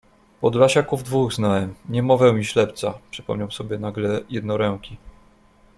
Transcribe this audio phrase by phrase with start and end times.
[0.41, 4.97] Podlasiaków dwóch znałem: niemowę i ślepca— przypomniał sobie nagle jednoręki.